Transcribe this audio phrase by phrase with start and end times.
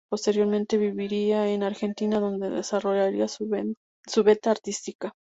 [0.09, 5.13] Posteriormente viviría en Argentina, donde desarrollaría su veta artística.